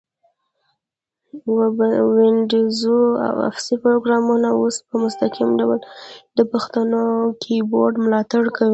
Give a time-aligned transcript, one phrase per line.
[2.15, 2.79] وینډوز
[3.27, 5.79] او افس پروګرامونه اوس په مستقیم ډول
[6.37, 6.81] د پښتو
[7.41, 8.69] کیبورډ ملاتړ کوي.